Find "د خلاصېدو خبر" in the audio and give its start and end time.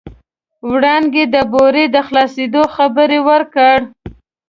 1.95-3.09